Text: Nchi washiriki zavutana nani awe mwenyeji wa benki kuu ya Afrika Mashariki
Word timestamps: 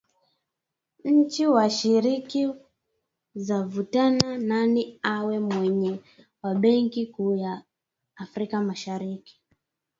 Nchi 1.05 1.47
washiriki 1.55 2.41
zavutana 3.45 4.27
nani 4.49 4.99
awe 5.15 5.39
mwenyeji 5.39 5.99
wa 6.43 6.55
benki 6.55 7.05
kuu 7.05 7.35
ya 7.35 7.63
Afrika 8.15 8.61
Mashariki 8.61 9.41